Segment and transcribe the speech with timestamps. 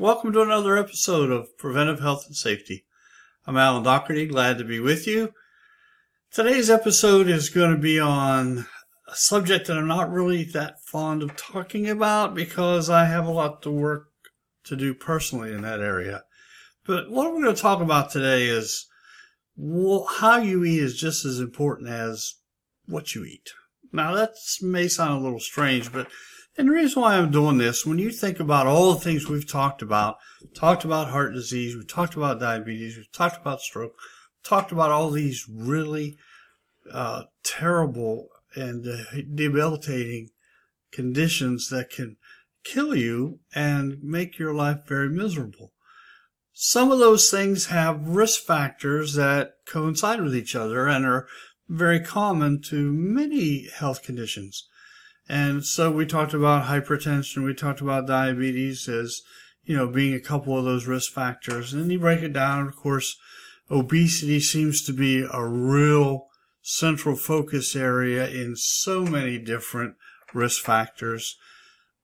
[0.00, 2.84] Welcome to another episode of Preventive Health and Safety.
[3.48, 5.34] I'm Alan Doherty, glad to be with you.
[6.30, 8.66] Today's episode is going to be on
[9.08, 13.32] a subject that I'm not really that fond of talking about because I have a
[13.32, 14.10] lot to work
[14.66, 16.22] to do personally in that area.
[16.86, 18.86] But what we're going to talk about today is
[19.58, 22.36] how you eat is just as important as
[22.86, 23.50] what you eat.
[23.92, 26.06] Now that may sound a little strange, but
[26.58, 29.48] and the reason why I'm doing this, when you think about all the things we've
[29.48, 30.16] talked about,
[30.54, 33.94] talked about heart disease, we've talked about diabetes, we've talked about stroke,
[34.42, 36.18] talked about all these really
[36.92, 38.84] uh, terrible and
[39.34, 40.30] debilitating
[40.90, 42.16] conditions that can
[42.64, 45.72] kill you and make your life very miserable.
[46.52, 51.28] Some of those things have risk factors that coincide with each other and are
[51.68, 54.68] very common to many health conditions.
[55.28, 59.20] And so we talked about hypertension, we talked about diabetes as,
[59.64, 61.72] you know, being a couple of those risk factors.
[61.72, 63.16] And then you break it down, of course,
[63.70, 66.28] obesity seems to be a real
[66.62, 69.96] central focus area in so many different
[70.32, 71.36] risk factors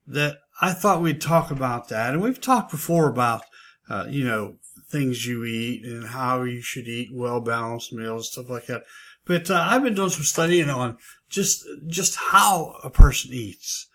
[0.06, 2.12] that I thought we'd talk about that.
[2.12, 3.42] And we've talked before about,
[3.88, 4.56] uh, you know,
[4.90, 8.84] things you eat and how you should eat well balanced meals, stuff like that.
[9.26, 13.88] But uh, I've been doing some studying on just just how a person eats,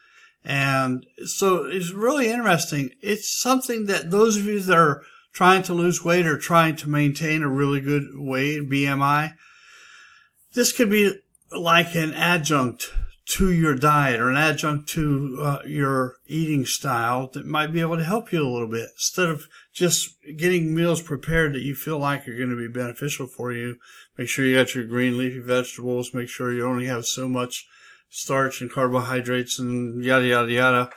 [0.44, 2.92] and so it's really interesting.
[3.02, 6.90] It's something that those of you that are trying to lose weight or trying to
[6.90, 9.34] maintain a really good weight BMI,
[10.54, 11.14] this could be
[11.52, 12.92] like an adjunct
[13.30, 17.98] to your diet or an adjunct to uh, your eating style that might be able
[17.98, 22.00] to help you a little bit instead of just getting meals prepared that you feel
[22.00, 23.78] like are going to be beneficial for you.
[24.18, 26.14] Make sure you got your green leafy vegetables.
[26.14, 27.68] Make sure you only have so much
[28.10, 30.90] starch and carbohydrates and yada, yada, yada.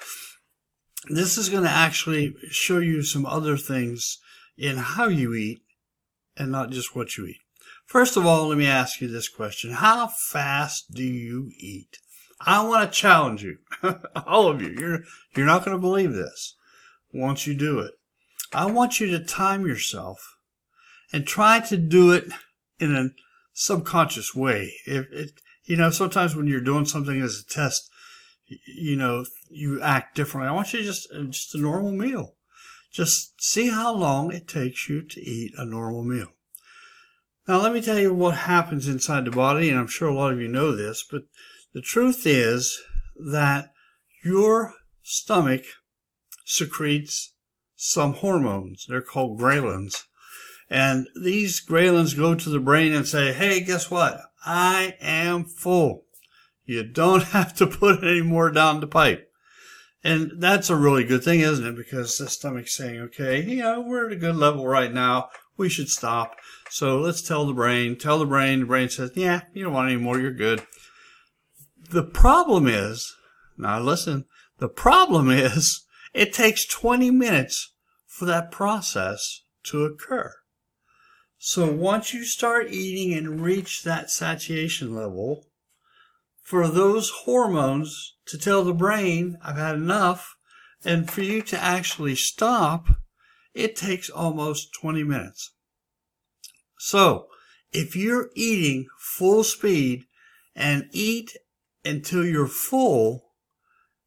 [1.09, 4.19] This is going to actually show you some other things
[4.57, 5.63] in how you eat
[6.37, 7.41] and not just what you eat.
[7.87, 9.73] First of all, let me ask you this question.
[9.73, 11.99] How fast do you eat?
[12.41, 13.59] I want to challenge you,
[14.27, 14.71] all of you.
[14.71, 15.01] You're,
[15.37, 16.57] you're not going to believe this
[17.13, 17.93] once you do it.
[18.55, 20.37] I want you to time yourself
[21.13, 22.29] and try to do it
[22.79, 23.11] in a
[23.53, 24.75] subconscious way.
[24.87, 27.91] If it, you know, sometimes when you're doing something as a test,
[28.47, 30.49] you know, you act differently.
[30.49, 32.35] I want you to just, uh, just a normal meal.
[32.93, 36.29] Just see how long it takes you to eat a normal meal.
[37.49, 40.33] Now, let me tell you what happens inside the body, and I'm sure a lot
[40.33, 41.23] of you know this, but
[41.73, 42.81] the truth is
[43.17, 43.73] that
[44.23, 45.65] your stomach
[46.45, 47.33] secretes
[47.85, 48.87] some hormones.
[48.89, 50.05] They're called ghrelins.
[50.71, 54.21] And these ghrelins go to the brain and say, hey, guess what?
[54.47, 56.05] I am full.
[56.65, 59.29] You don't have to put any more down the pipe.
[60.05, 61.77] And that's a really good thing, isn't it?
[61.77, 65.31] Because the stomach's saying, okay, you know, we're at a good level right now.
[65.57, 66.37] We should stop.
[66.71, 68.61] So let's tell the brain, tell the brain.
[68.61, 70.21] The brain says, yeah, you don't want any more.
[70.21, 70.63] You're good.
[71.91, 73.13] The problem is,
[73.59, 74.27] now listen,
[74.59, 77.72] the problem is it takes 20 minutes
[78.13, 80.35] for that process to occur.
[81.39, 85.47] So once you start eating and reach that satiation level,
[86.43, 90.37] for those hormones to tell the brain, I've had enough,
[90.85, 92.89] and for you to actually stop,
[93.55, 95.53] it takes almost 20 minutes.
[96.79, 97.29] So
[97.73, 100.05] if you're eating full speed
[100.55, 101.39] and eat
[101.83, 103.32] until you're full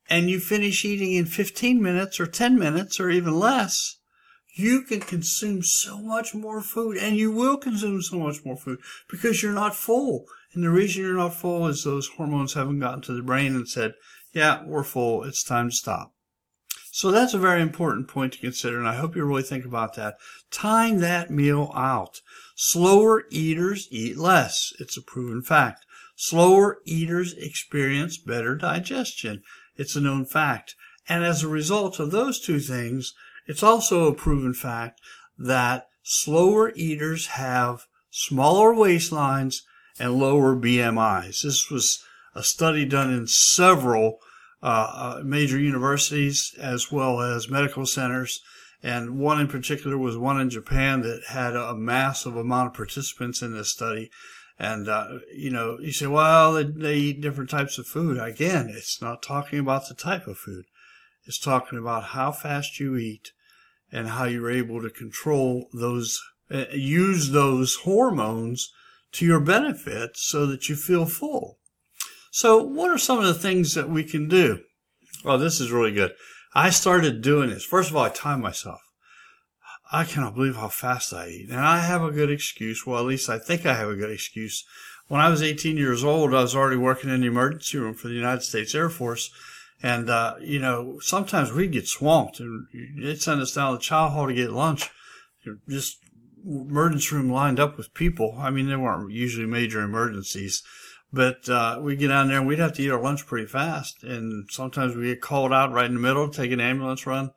[0.10, 3.98] and you finish eating in 15 minutes or 10 minutes or even less,
[4.56, 8.80] you can consume so much more food and you will consume so much more food
[9.10, 10.26] because you're not full.
[10.54, 13.68] And the reason you're not full is those hormones haven't gotten to the brain and
[13.68, 13.96] said,
[14.32, 15.24] yeah, we're full.
[15.24, 16.14] It's time to stop.
[16.92, 19.96] So that's a very important point to consider, and I hope you really think about
[19.96, 20.16] that.
[20.50, 22.22] Time that meal out.
[22.56, 24.72] Slower eaters eat less.
[24.80, 25.86] It's a proven fact.
[26.16, 29.44] Slower eaters experience better digestion.
[29.78, 30.76] It's a known fact.
[31.08, 33.14] And as a result of those two things,
[33.46, 35.00] it's also a proven fact
[35.38, 39.62] that slower eaters have smaller waistlines
[40.00, 41.44] and lower BMIs.
[41.44, 44.20] This was a study done in several
[44.62, 48.42] uh, uh, major universities as well as medical centers.
[48.82, 53.42] And one in particular was one in Japan that had a massive amount of participants
[53.42, 54.12] in this study.
[54.58, 58.18] And, uh, you know, you say, well, they, they eat different types of food.
[58.18, 60.66] Again, it's not talking about the type of food.
[61.26, 63.32] It's talking about how fast you eat
[63.92, 66.20] and how you're able to control those,
[66.50, 68.72] uh, use those hormones
[69.14, 71.58] to your benefit so that you feel full.
[72.32, 74.60] So what are some of the things that we can do?
[75.24, 76.14] Well, this is really good.
[76.54, 77.66] I started doing this.
[77.66, 78.82] First of all, I time myself.
[79.92, 81.50] I cannot believe how fast I eat.
[81.50, 82.86] And I have a good excuse.
[82.86, 84.66] Well, at least I think I have a good excuse.
[85.08, 88.08] When I was 18 years old, I was already working in the emergency room for
[88.08, 89.30] the United States Air Force.
[89.84, 92.68] And, uh, you know, sometimes we'd get swamped and
[92.98, 94.90] they'd send us down to the chow hall to get lunch.
[95.70, 96.00] Just
[96.44, 98.36] emergency room lined up with people.
[98.40, 100.64] I mean, there weren't usually major emergencies,
[101.14, 104.04] but, uh, we'd get down there and we'd have to eat our lunch pretty fast.
[104.04, 107.32] And sometimes we get called out right in the middle, to take an ambulance run.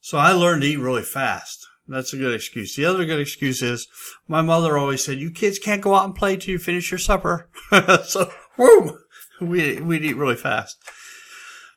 [0.00, 1.66] So I learned to eat really fast.
[1.90, 2.76] That's a good excuse.
[2.76, 3.88] The other good excuse is
[4.28, 6.98] my mother always said, you kids can't go out and play till you finish your
[6.98, 7.50] supper.
[8.04, 8.98] so, whoo,
[9.40, 10.78] we, we'd eat really fast.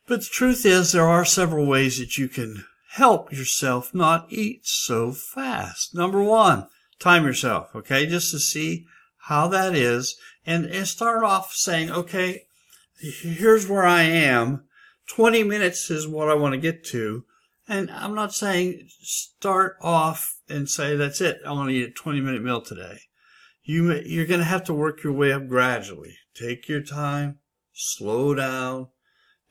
[0.07, 4.67] But the truth is there are several ways that you can help yourself not eat
[4.67, 5.95] so fast.
[5.95, 6.67] Number one,
[6.99, 8.05] time yourself, okay?
[8.05, 8.85] Just to see
[9.21, 12.43] how that is and, and start off saying, okay,
[12.99, 14.65] here's where I am.
[15.07, 17.25] 20 minutes is what I want to get to.
[17.73, 21.39] And I'm not saying start off and say, that's it.
[21.43, 22.99] I want to eat a 20 minute meal today.
[23.63, 26.15] You, you're going to have to work your way up gradually.
[26.35, 27.39] Take your time,
[27.73, 28.89] slow down,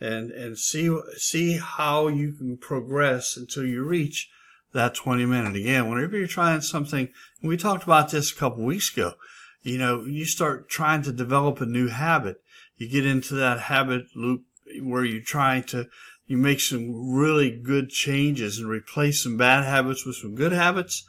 [0.01, 4.31] and, and see, see how you can progress until you reach
[4.73, 5.57] that 20 minute.
[5.57, 7.09] Again, whenever you're trying something,
[7.43, 9.15] we talked about this a couple weeks ago,
[9.63, 12.37] you know, you start trying to develop a new habit.
[12.77, 14.43] You get into that habit loop
[14.81, 15.89] where you're trying to
[16.32, 21.06] you make some really good changes and replace some bad habits with some good habits.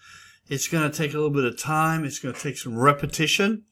[0.50, 2.04] It's going to take a little bit of time.
[2.04, 3.64] It's going to take some repetition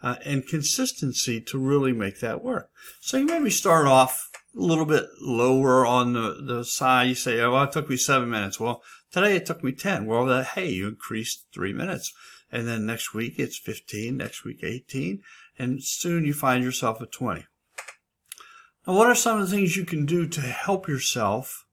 [0.00, 2.70] uh, and consistency to really make that work.
[3.00, 7.08] So you maybe start off a little bit lower on the, the side.
[7.08, 8.60] You say, oh, well, it took me seven minutes.
[8.60, 10.06] Well, today it took me 10.
[10.06, 12.12] Well, that, hey, you increased three minutes.
[12.52, 15.20] And then next week it's 15, next week 18,
[15.58, 17.44] and soon you find yourself at 20.
[18.86, 21.66] Now, what are some of the things you can do to help yourself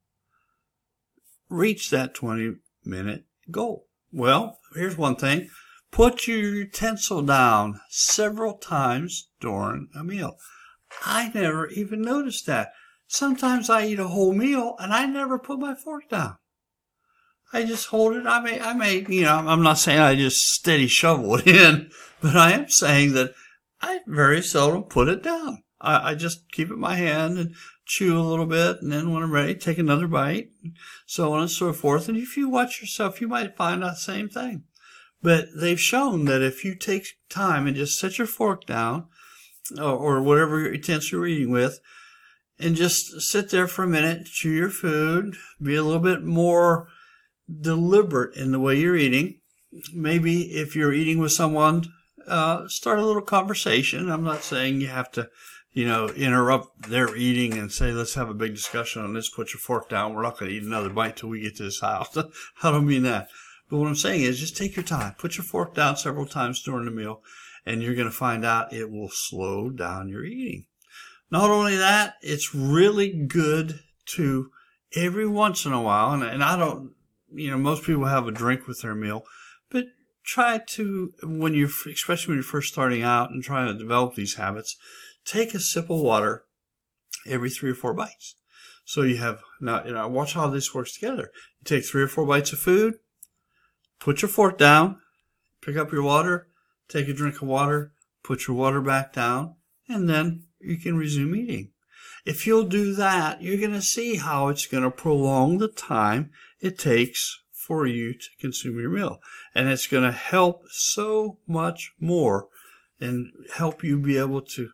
[1.49, 3.87] reach that 20 minute goal?
[4.11, 5.49] Well, here's one thing.
[5.91, 10.37] Put your utensil down several times during a meal.
[11.03, 12.73] I never even noticed that.
[13.07, 16.37] Sometimes I eat a whole meal and I never put my fork down.
[17.51, 18.27] I just hold it.
[18.27, 21.89] I may, I may, you know, I'm not saying I just steady shovel it in,
[22.21, 23.33] but I am saying that
[23.81, 25.63] I very seldom put it down.
[25.81, 27.55] I, I just keep it in my hand and
[27.85, 30.49] chew a little bit, and then when I'm ready, take another bite,
[31.05, 32.07] so on and so forth.
[32.07, 34.63] And if you watch yourself, you might find that same thing.
[35.21, 39.07] But they've shown that if you take time and just set your fork down,
[39.77, 41.79] or, or whatever utensil you're eating with,
[42.59, 46.87] and just sit there for a minute, chew your food, be a little bit more
[47.49, 49.39] deliberate in the way you're eating.
[49.93, 51.85] Maybe if you're eating with someone,
[52.27, 54.09] uh, start a little conversation.
[54.09, 55.29] I'm not saying you have to
[55.71, 59.29] you know, interrupt their eating and say, let's have a big discussion on this.
[59.29, 60.13] Put your fork down.
[60.13, 62.17] We're not going to eat another bite till we get to this house.
[62.63, 63.29] I don't mean that.
[63.69, 65.15] But what I'm saying is just take your time.
[65.19, 67.21] Put your fork down several times during the meal
[67.65, 70.65] and you're going to find out it will slow down your eating.
[71.31, 73.81] Not only that, it's really good
[74.15, 74.49] to
[74.95, 76.93] every once in a while, and, and I don't,
[77.31, 79.23] you know, most people have a drink with their meal,
[79.69, 79.85] but
[80.23, 84.35] try to, when you're, especially when you're first starting out and trying to develop these
[84.35, 84.75] habits,
[85.29, 86.45] take a sip of water
[87.27, 88.35] every three or four bites.
[88.85, 91.31] So you have now, you know, watch how this works together.
[91.59, 92.95] You take three or four bites of food,
[93.99, 94.99] put your fork down,
[95.61, 96.47] pick up your water,
[96.87, 97.93] take a drink of water,
[98.23, 99.55] put your water back down,
[99.87, 101.71] and then you can resume eating.
[102.25, 106.31] If you'll do that, you're going to see how it's going to prolong the time
[106.59, 109.19] it takes for you to consume your meal.
[109.53, 112.47] And it's going to help so much more
[112.99, 114.69] and help you be able to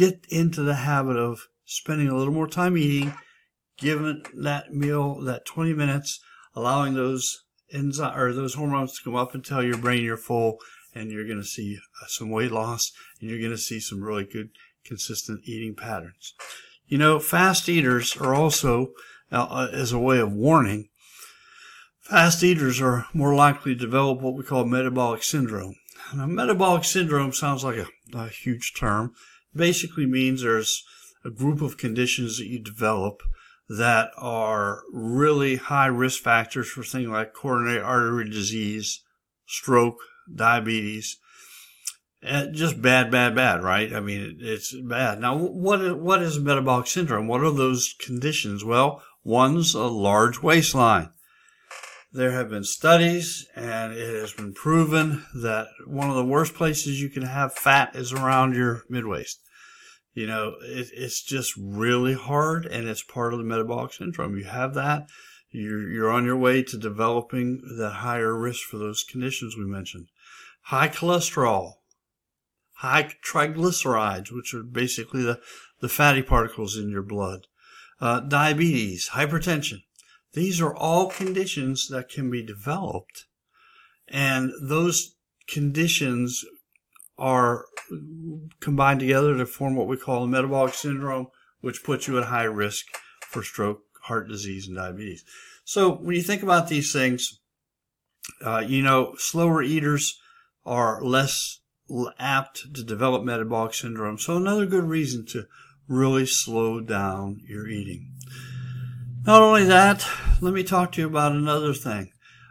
[0.00, 3.12] get into the habit of spending a little more time eating,
[3.76, 6.20] giving that meal that 20 minutes,
[6.54, 10.56] allowing those enzymes or those hormones to come up and tell your brain you're full,
[10.94, 14.02] and you're going to see uh, some weight loss, and you're going to see some
[14.02, 14.48] really good,
[14.86, 16.32] consistent eating patterns.
[16.86, 18.92] You know, fast eaters are also,
[19.30, 20.88] uh, uh as a way of warning,
[22.00, 25.74] fast eaters are more likely to develop what we call metabolic syndrome.
[26.14, 29.12] Now, metabolic syndrome sounds like a, a huge term
[29.54, 30.84] basically means there's
[31.24, 33.22] a group of conditions that you develop
[33.68, 39.02] that are really high risk factors for things like coronary artery disease,
[39.46, 39.98] stroke,
[40.34, 41.18] diabetes,
[42.22, 43.92] and just bad, bad, bad, right?
[43.94, 45.20] I mean, it's bad.
[45.20, 47.28] Now, what what is metabolic syndrome?
[47.28, 48.64] What are those conditions?
[48.64, 51.10] Well, one's a large waistline.
[52.12, 57.00] There have been studies, and it has been proven that one of the worst places
[57.00, 59.36] you can have fat is around your midwaist.
[60.12, 64.36] You know, it, it's just really hard, and it's part of the metabolic syndrome.
[64.36, 65.06] You have that,
[65.50, 70.08] you're, you're on your way to developing that higher risk for those conditions we mentioned.
[70.62, 71.74] High cholesterol,
[72.72, 75.38] high triglycerides, which are basically the,
[75.80, 77.46] the fatty particles in your blood,
[78.00, 79.82] uh, diabetes, hypertension.
[80.32, 83.26] These are all conditions that can be developed.
[84.08, 85.16] And those
[85.48, 86.44] conditions
[87.18, 87.66] are
[88.60, 91.26] combined together to form what we call a metabolic syndrome,
[91.60, 92.86] which puts you at high risk
[93.26, 95.24] for stroke, heart disease, and diabetes.
[95.64, 97.40] So when you think about these things,
[98.44, 100.18] uh, you know, slower eaters
[100.64, 101.60] are less
[102.18, 104.18] apt to develop metabolic syndrome.
[104.18, 105.46] So another good reason to
[105.88, 108.12] really slow down your eating.
[109.26, 110.06] Not only that,
[110.40, 112.10] let me talk to you about another thing.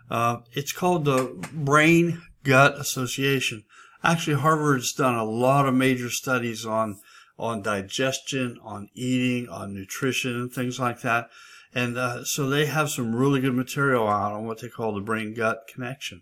[0.09, 3.63] Uh, it's called the Brain Gut Association.
[4.03, 6.99] Actually, Harvard's done a lot of major studies on
[7.39, 11.29] on digestion, on eating, on nutrition, and things like that.
[11.73, 14.99] And uh, so they have some really good material out on what they call the
[14.99, 16.21] brain gut connection.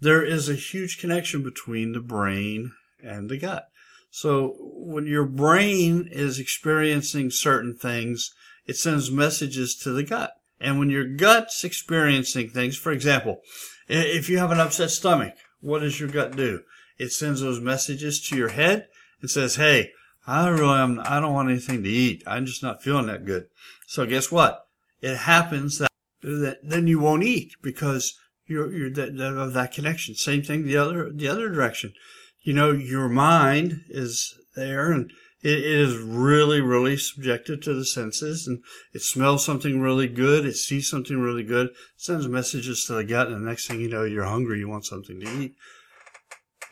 [0.00, 2.72] There is a huge connection between the brain
[3.02, 3.66] and the gut.
[4.10, 8.30] So when your brain is experiencing certain things,
[8.68, 10.34] it sends messages to the gut.
[10.60, 13.40] And when your gut's experiencing things, for example,
[13.88, 16.60] if you have an upset stomach, what does your gut do?
[16.98, 18.88] It sends those messages to your head
[19.20, 19.92] and says, Hey,
[20.26, 22.22] I really am, I don't want anything to eat.
[22.26, 23.46] I'm just not feeling that good.
[23.86, 24.66] So guess what?
[25.00, 25.90] It happens that,
[26.22, 30.14] that then you won't eat because you're, you're that, of that connection.
[30.14, 31.94] Same thing the other, the other direction.
[32.42, 35.10] You know, your mind is there and
[35.42, 40.44] it is really, really subjective to the senses and it smells something really good.
[40.44, 43.28] It sees something really good, sends messages to the gut.
[43.28, 44.58] And the next thing you know, you're hungry.
[44.58, 45.54] You want something to eat.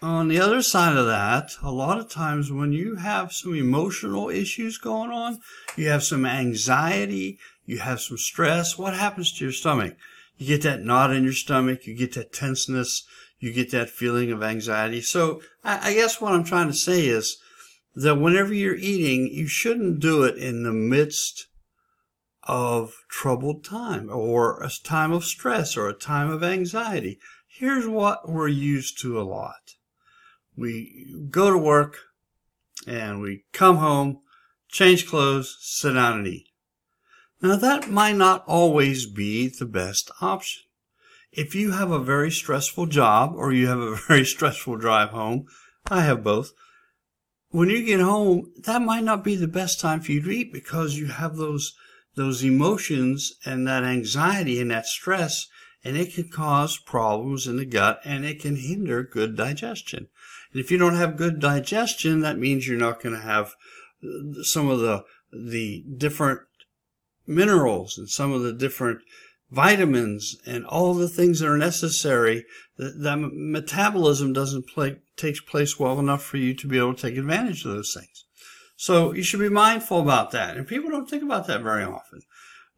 [0.03, 4.29] On the other side of that, a lot of times when you have some emotional
[4.29, 5.39] issues going on,
[5.77, 9.97] you have some anxiety, you have some stress, what happens to your stomach?
[10.37, 13.05] You get that knot in your stomach, you get that tenseness,
[13.39, 15.01] you get that feeling of anxiety.
[15.01, 17.39] So I guess what I'm trying to say is
[17.97, 21.47] that whenever you're eating, you shouldn't do it in the midst
[22.43, 27.19] of troubled time or a time of stress or a time of anxiety.
[27.49, 29.75] Here's what we're used to a lot
[30.55, 31.99] we go to work
[32.87, 34.21] and we come home,
[34.69, 36.49] change clothes, sit down and eat.
[37.43, 40.63] Now that might not always be the best option.
[41.33, 45.47] If you have a very stressful job or you have a very stressful drive home,
[45.91, 46.53] I have both.
[47.57, 50.53] When you get home, that might not be the best time for you to eat
[50.53, 51.73] because you have those,
[52.15, 55.47] those emotions and that anxiety and that stress
[55.83, 60.09] and it can cause problems in the gut and it can hinder good digestion.
[60.53, 63.55] And if you don't have good digestion, that means you're not going to have
[64.05, 66.41] uh, some of the, the different
[67.27, 69.01] minerals and some of the different
[69.51, 72.45] vitamins and all the things that are necessary.
[72.77, 77.03] That, that metabolism doesn't play, takes place well enough for you to be able to
[77.03, 78.25] take advantage of those things.
[78.77, 80.57] So you should be mindful about that.
[80.57, 82.21] And people don't think about that very often.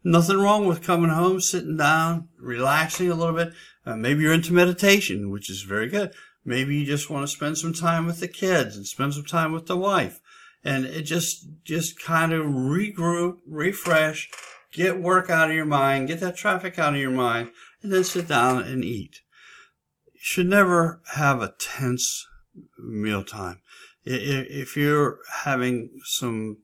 [0.03, 3.53] Nothing wrong with coming home, sitting down, relaxing a little bit.
[3.85, 6.13] Uh, maybe you're into meditation, which is very good.
[6.45, 9.51] Maybe you just want to spend some time with the kids and spend some time
[9.51, 10.21] with the wife.
[10.63, 14.29] And it just, just kind of regroup, refresh,
[14.71, 18.03] get work out of your mind, get that traffic out of your mind, and then
[18.05, 19.19] sit down and eat.
[20.21, 22.27] Should never have a tense
[22.77, 23.61] mealtime.
[24.03, 26.57] If you're having some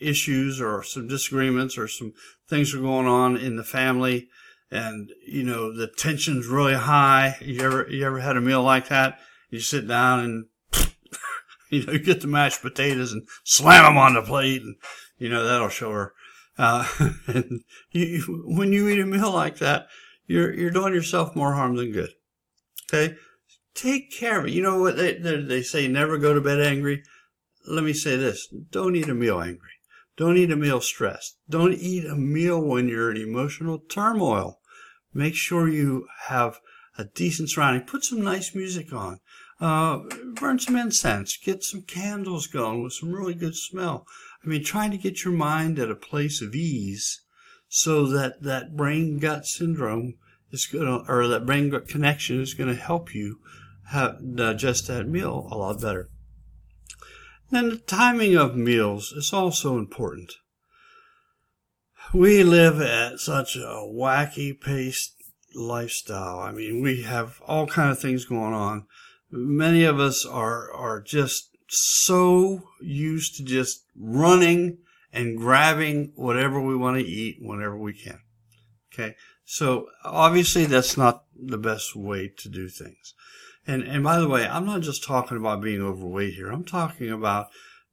[0.00, 2.12] issues or some disagreements or some
[2.48, 4.28] things are going on in the family,
[4.70, 7.36] and you know the tension's really high.
[7.40, 9.18] You ever you ever had a meal like that?
[9.50, 10.44] You sit down and
[11.70, 14.76] you know you get the mashed potatoes and slam them on the plate, and
[15.18, 16.12] you know that'll show her.
[16.58, 16.86] Uh,
[17.26, 19.86] and you, when you eat a meal like that,
[20.26, 22.10] you're you're doing yourself more harm than good.
[22.88, 23.16] Okay,
[23.74, 24.52] take care of it.
[24.52, 25.88] You know what they they say?
[25.88, 27.02] Never go to bed angry.
[27.66, 29.70] Let me say this: don't eat a meal angry.
[30.16, 31.36] Don't eat a meal stressed.
[31.48, 34.60] Don't eat a meal when you're in emotional turmoil.
[35.12, 36.58] Make sure you have
[36.96, 37.86] a decent surrounding.
[37.86, 39.20] Put some nice music on.
[39.60, 40.00] Uh,
[40.34, 41.36] burn some incense.
[41.36, 44.06] Get some candles going with some really good smell.
[44.44, 47.22] I mean, trying to get your mind at a place of ease
[47.68, 50.14] so that that brain gut syndrome
[50.50, 53.38] is going to, or that brain connection is going to help you
[53.90, 56.08] have, digest that meal a lot better.
[57.50, 60.32] Then the timing of meals is also important.
[62.12, 65.14] We live at such a wacky paced
[65.54, 66.40] lifestyle.
[66.40, 68.86] I mean, we have all kind of things going on.
[69.30, 74.78] Many of us are, are just so used to just running
[75.12, 78.20] and grabbing whatever we want to eat whenever we can.
[78.92, 79.14] Okay.
[79.46, 83.14] So obviously that's not the best way to do things.
[83.66, 86.50] And, and by the way, I'm not just talking about being overweight here.
[86.50, 87.46] I'm talking about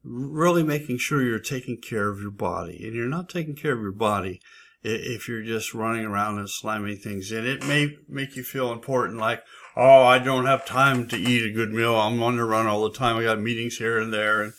[0.03, 3.81] really making sure you're taking care of your body and you're not taking care of
[3.81, 4.41] your body
[4.83, 7.45] if you're just running around and slamming things in.
[7.45, 9.41] It may make you feel important, like,
[9.77, 11.95] oh, I don't have time to eat a good meal.
[11.95, 13.15] I'm on the run all the time.
[13.15, 14.53] I got meetings here and there, and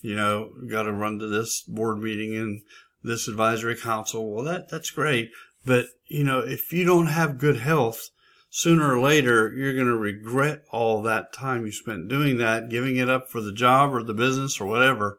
[0.00, 2.62] you know, got to run to this board meeting and
[3.02, 4.32] this advisory council.
[4.32, 5.30] Well, that that's great,
[5.66, 8.10] but you know, if you don't have good health,
[8.48, 12.96] sooner or later you're going to regret all that time you spent doing that, giving
[12.96, 15.18] it up for the job or the business or whatever,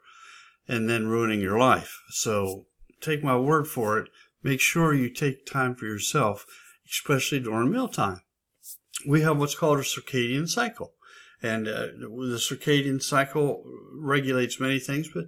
[0.67, 2.01] and then ruining your life.
[2.09, 2.65] So
[3.01, 4.09] take my word for it
[4.47, 6.45] make sure you take time for yourself,
[6.89, 8.21] especially during mealtime.
[9.05, 10.93] We have what's called a circadian cycle.
[11.43, 13.63] And uh, the circadian cycle
[13.93, 15.25] regulates many things, but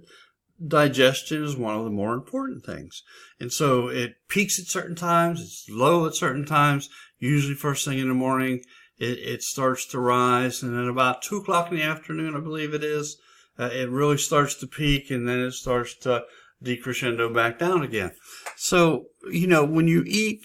[0.66, 3.02] digestion is one of the more important things.
[3.38, 6.88] And so it peaks at certain times, it's low at certain times,
[7.18, 8.62] usually first thing in the morning.
[8.98, 12.74] It, it starts to rise, and then about two o'clock in the afternoon, I believe
[12.74, 13.16] it is,
[13.58, 16.24] uh, it really starts to peak, and then it starts to
[16.62, 18.12] decrescendo back down again.
[18.56, 20.44] So, you know, when you eat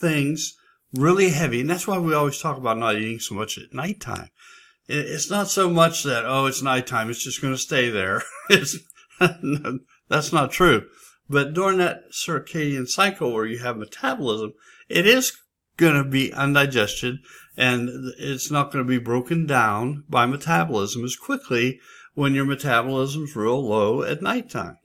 [0.00, 0.54] things
[0.94, 4.28] really heavy, and that's why we always talk about not eating so much at nighttime.
[4.88, 8.22] It's not so much that, oh, it's nighttime, it's just going to stay there.
[10.08, 10.86] that's not true.
[11.28, 14.52] But during that circadian cycle where you have metabolism,
[14.88, 15.32] it is
[15.76, 17.18] going to be undigested
[17.56, 17.88] and
[18.18, 21.80] it's not going to be broken down by metabolism as quickly
[22.14, 24.76] when your metabolism's real low at nighttime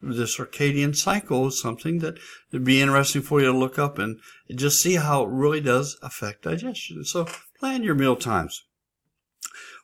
[0.00, 2.18] the circadian cycle is something that
[2.52, 4.20] would be interesting for you to look up and
[4.54, 7.04] just see how it really does affect digestion.
[7.04, 7.26] So
[7.58, 8.64] plan your meal times.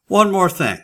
[0.06, 0.82] One more thing.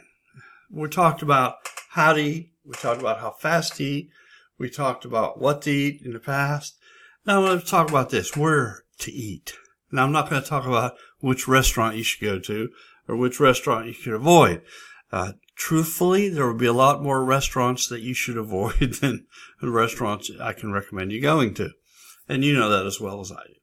[0.71, 1.57] We talked about
[1.91, 2.53] how to eat.
[2.71, 4.11] We talked about how fast to eat.
[4.57, 6.79] We talked about what to eat in the past.
[7.27, 9.55] Now I let's talk about this, where to eat.
[9.91, 12.69] Now I'm not going to talk about which restaurant you should go to
[13.09, 14.63] or which restaurant you should avoid.
[15.11, 19.27] Uh, truthfully, there will be a lot more restaurants that you should avoid than
[19.61, 21.71] restaurants I can recommend you going to.
[22.29, 23.55] And you know that as well as I do.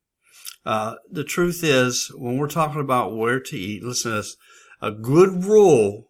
[0.66, 4.36] Uh, the truth is, when we're talking about where to eat, listen to this.
[4.82, 6.10] A good rule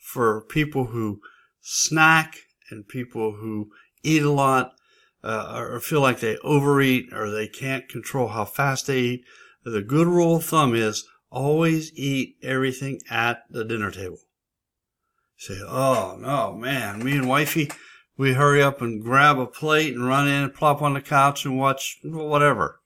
[0.00, 1.20] for people who
[1.62, 2.36] snack
[2.70, 3.70] and people who
[4.02, 4.72] eat a lot
[5.24, 9.24] uh, or feel like they overeat or they can't control how fast they eat,
[9.64, 14.18] the good rule of thumb is always eat everything at the dinner table
[15.42, 17.68] say, oh no, man, me and wifey,
[18.16, 21.44] we hurry up and grab a plate and run in and plop on the couch
[21.44, 22.80] and watch whatever.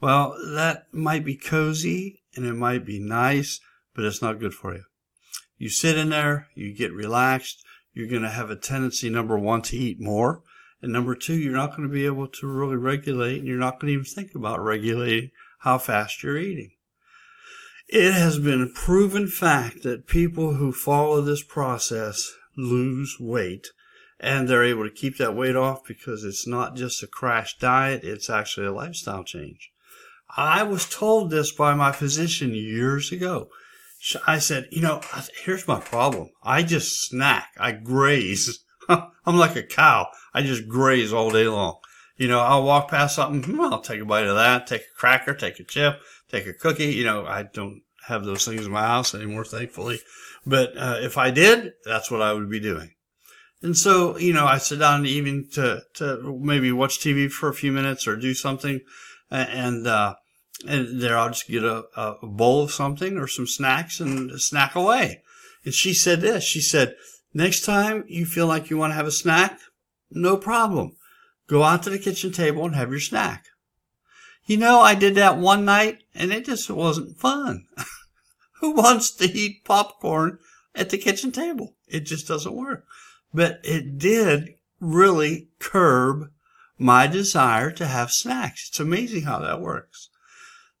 [0.00, 3.60] Well, that might be cozy and it might be nice,
[3.94, 4.82] but it's not good for you.
[5.56, 7.62] You sit in there, you get relaxed,
[7.94, 10.42] you're going to have a tendency, number one, to eat more.
[10.82, 13.80] And number two, you're not going to be able to really regulate and you're not
[13.80, 15.30] going to even think about regulating
[15.60, 16.72] how fast you're eating.
[17.88, 23.68] It has been a proven fact that people who follow this process lose weight
[24.20, 28.04] and they're able to keep that weight off because it's not just a crash diet,
[28.04, 29.70] it's actually a lifestyle change.
[30.36, 33.48] I was told this by my physician years ago.
[34.26, 35.00] I said, you know,
[35.44, 36.30] here's my problem.
[36.42, 37.48] I just snack.
[37.58, 38.64] I graze.
[38.88, 40.08] I'm like a cow.
[40.34, 41.78] I just graze all day long.
[42.16, 43.42] You know, I'll walk past something.
[43.42, 46.52] Hmm, I'll take a bite of that, take a cracker, take a chip, take a
[46.52, 46.92] cookie.
[46.92, 50.00] You know, I don't have those things in my house anymore, thankfully.
[50.46, 52.92] But uh, if I did, that's what I would be doing.
[53.62, 57.30] And so, you know, I sit down in the evening to, to maybe watch TV
[57.30, 58.80] for a few minutes or do something.
[59.30, 60.16] And, uh,
[60.66, 64.74] and there I'll just get a, a bowl of something or some snacks and snack
[64.74, 65.22] away.
[65.64, 66.94] And she said this, she said,
[67.32, 69.58] next time you feel like you want to have a snack,
[70.10, 70.96] no problem.
[71.46, 73.46] Go out to the kitchen table and have your snack.
[74.46, 77.66] You know, I did that one night and it just wasn't fun.
[78.60, 80.38] Who wants to eat popcorn
[80.74, 81.74] at the kitchen table?
[81.88, 82.84] It just doesn't work.
[83.32, 86.30] But it did really curb
[86.78, 88.68] my desire to have snacks.
[88.68, 90.10] It's amazing how that works.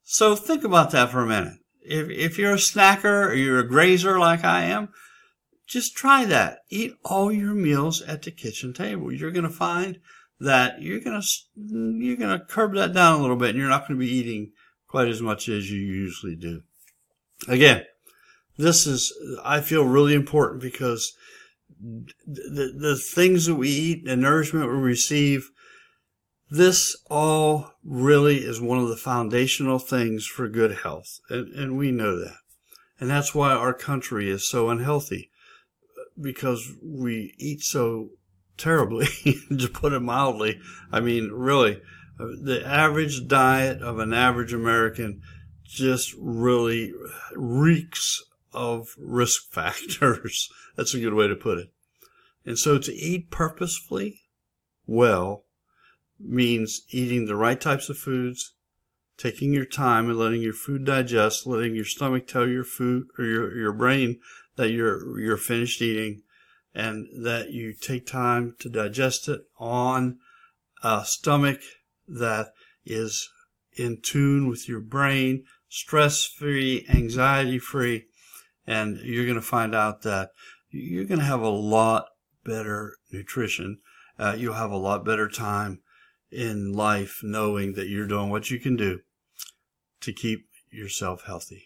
[0.04, 1.58] So think about that for a minute.
[1.82, 4.90] If, if you're a snacker or you're a grazer like I am,
[5.66, 6.58] just try that.
[6.70, 9.12] Eat all your meals at the kitchen table.
[9.12, 9.98] You're going to find
[10.40, 11.22] that you're gonna
[11.56, 14.52] you're gonna curb that down a little bit, and you're not going to be eating
[14.86, 16.62] quite as much as you usually do.
[17.48, 17.84] Again,
[18.58, 19.12] this is
[19.42, 21.16] I feel really important because
[21.80, 25.50] the the things that we eat, the nourishment we receive,
[26.50, 31.90] this all really is one of the foundational things for good health, and, and we
[31.90, 32.36] know that,
[33.00, 35.30] and that's why our country is so unhealthy
[36.20, 38.10] because we eat so
[38.56, 39.06] terribly,
[39.58, 40.60] to put it mildly.
[40.92, 41.80] I mean, really,
[42.18, 45.20] the average diet of an average American
[45.64, 46.92] just really
[47.34, 50.48] reeks of risk factors.
[50.76, 51.72] That's a good way to put it.
[52.46, 54.20] And so to eat purposefully
[54.86, 55.43] well
[56.18, 58.54] means eating the right types of foods,
[59.16, 63.24] taking your time and letting your food digest, letting your stomach tell your food or
[63.24, 64.18] your, your brain
[64.56, 66.22] that you're, you're finished eating
[66.74, 70.18] and that you take time to digest it on
[70.82, 71.60] a stomach
[72.08, 72.48] that
[72.84, 73.30] is
[73.76, 78.06] in tune with your brain, stress free, anxiety free.
[78.66, 80.30] And you're going to find out that
[80.70, 82.06] you're going to have a lot
[82.44, 83.78] better nutrition.
[84.18, 85.80] Uh, you'll have a lot better time
[86.30, 89.00] in life knowing that you're doing what you can do
[90.00, 91.64] to keep yourself healthy.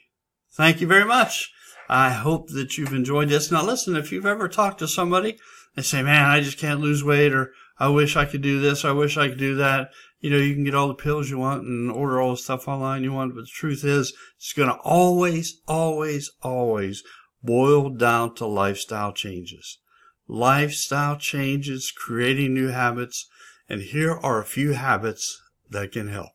[0.52, 1.52] Thank you very much.
[1.88, 3.50] I hope that you've enjoyed this.
[3.50, 5.38] Now listen, if you've ever talked to somebody
[5.76, 8.84] and say, man, I just can't lose weight or I wish I could do this.
[8.84, 9.90] I wish I could do that.
[10.20, 12.66] You know, you can get all the pills you want and order all the stuff
[12.66, 13.34] online you want.
[13.34, 17.04] But the truth is, it's going to always, always, always
[17.42, 19.78] boil down to lifestyle changes.
[20.26, 23.28] Lifestyle changes, creating new habits.
[23.68, 26.30] And here are a few habits that can help.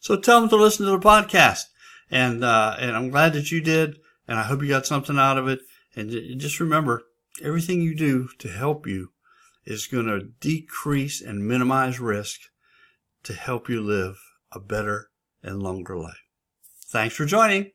[0.00, 1.62] So tell them to listen to the podcast.
[2.10, 3.98] And, uh, and I'm glad that you did.
[4.26, 5.60] And I hope you got something out of it.
[5.96, 7.04] And just remember,
[7.42, 9.10] everything you do to help you
[9.64, 12.40] is going to decrease and minimize risk
[13.22, 14.16] to help you live
[14.52, 15.10] a better
[15.42, 16.22] and longer life.
[16.90, 17.72] Thanks for joining.